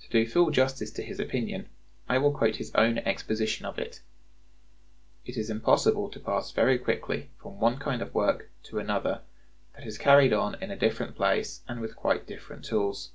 [0.00, 1.68] To do full justice to his opinion,
[2.08, 4.00] I will quote his own exposition of it:
[5.24, 9.20] "It is impossible to pass very quickly from one kind of work to another,
[9.76, 13.12] that is carried on in a different place, and with quite different tools.